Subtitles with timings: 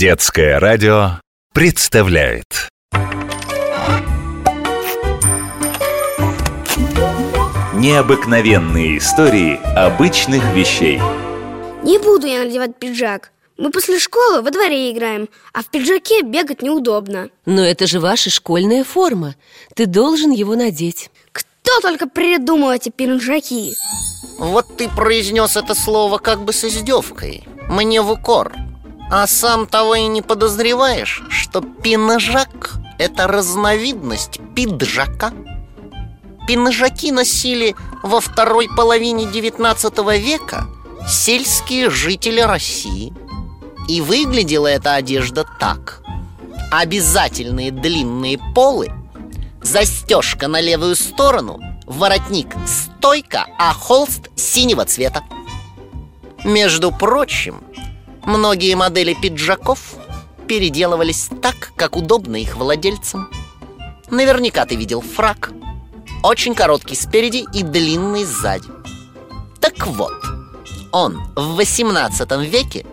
[0.00, 1.20] Детское радио
[1.52, 2.70] представляет.
[7.74, 10.98] Необыкновенные истории обычных вещей.
[11.82, 13.32] Не буду я надевать пиджак.
[13.58, 17.28] Мы после школы во дворе играем А в пиджаке бегать неудобно.
[17.44, 19.34] Но это же ваша школьная форма.
[19.74, 21.10] Ты должен его надеть.
[21.30, 23.74] Кто только придумал эти пиджаки?
[24.38, 27.46] Вот ты произнес это слово как бы с издевкой.
[27.68, 28.50] Мне в укор
[29.10, 35.32] А сам того и не подозреваешь, что пинжак– это разновидность пиджака.
[36.46, 40.66] Пинжаки носили во второй половине XIX века
[41.08, 43.12] сельские жители России.
[43.88, 46.02] И выглядела эта одежда так.
[46.70, 48.92] Обязательные длинные полы
[49.62, 55.24] Застежка на левую сторону Воротник стойка, а холст синего цвета.
[56.44, 57.62] Между прочим,
[58.24, 59.94] многие модели пиджаков
[60.46, 63.30] переделывались так, как удобно их владельцам.
[64.10, 65.52] Наверняка ты видел фрак.
[66.22, 68.68] Очень короткий спереди и длинный сзади.
[69.60, 70.12] Так вот,
[70.92, 72.84] он в 18 веке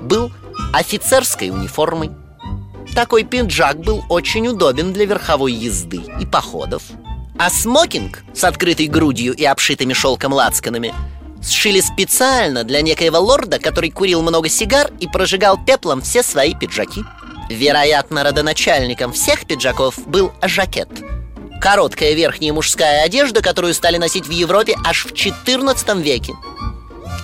[0.00, 0.30] был
[0.72, 2.10] офицерской униформой.
[2.94, 6.82] Такой пиджак был очень удобен для верховой езды и походов.
[7.38, 10.94] А смокинг с открытой грудью и обшитыми шелком лацканами
[11.46, 17.04] сшили специально для некоего лорда, который курил много сигар и прожигал пеплом все свои пиджаки.
[17.48, 20.88] Вероятно, родоначальником всех пиджаков был жакет.
[21.60, 26.34] Короткая верхняя мужская одежда, которую стали носить в Европе аж в 14 веке.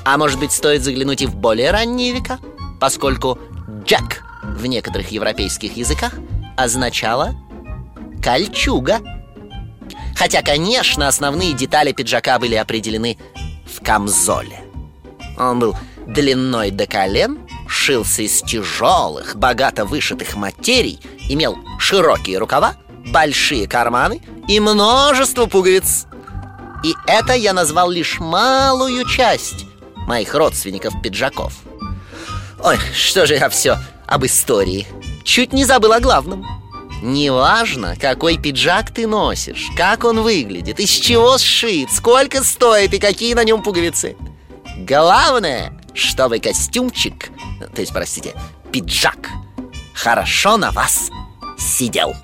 [0.04, 2.38] А может быть, стоит заглянуть и в более ранние века,
[2.80, 3.38] поскольку
[3.84, 6.14] «джек» в некоторых европейских языках
[6.56, 7.34] означало
[8.22, 9.00] «кольчуга».
[10.16, 13.18] Хотя, конечно, основные детали пиджака были определены
[13.72, 14.64] в камзоле.
[15.38, 23.66] Он был длиной до колен, шился из тяжелых, богато вышитых материй, имел широкие рукава, большие
[23.66, 26.06] карманы и множество пуговиц.
[26.84, 29.66] И это я назвал лишь малую часть
[30.06, 31.54] моих родственников пиджаков.
[32.62, 34.86] Ой, что же я все об истории
[35.24, 36.44] Чуть не забыл о главном
[37.02, 43.34] Неважно, какой пиджак ты носишь, как он выглядит, из чего сшит, сколько стоит и какие
[43.34, 44.16] на нем пуговицы.
[44.78, 47.30] Главное, чтобы костюмчик,
[47.74, 48.34] то есть, простите,
[48.70, 49.28] пиджак,
[49.94, 51.10] хорошо на вас
[51.58, 52.14] сидел.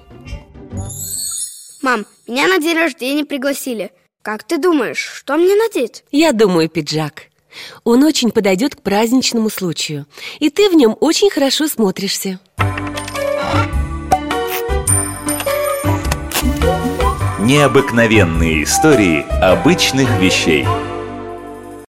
[1.83, 6.05] Мам, меня на день рождения пригласили Как ты думаешь, что мне надеть?
[6.11, 7.25] Я думаю, пиджак
[7.84, 10.06] Он очень подойдет к праздничному случаю
[10.41, 12.41] И ты в нем очень хорошо смотришься
[17.49, 20.67] Необыкновенные истории обычных вещей